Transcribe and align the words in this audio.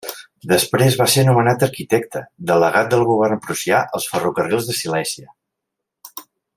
Després 0.51 0.95
va 1.01 1.05
ser 1.15 1.25
nomenat 1.27 1.65
arquitecte, 1.67 2.23
delegat 2.53 2.89
del 2.95 3.05
govern 3.11 3.43
prussià 3.47 3.83
als 3.99 4.11
ferrocarrils 4.15 4.71
de 4.71 4.79
Silèsia. 4.81 5.33